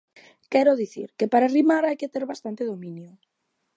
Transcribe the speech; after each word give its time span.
Quero 0.51 0.79
dicir, 0.83 1.07
que 1.17 1.27
para 1.33 1.51
rimar 1.55 1.83
hai 1.85 1.97
que 2.01 2.11
ter 2.13 2.23
bastante 2.31 2.63
dominio. 2.71 3.09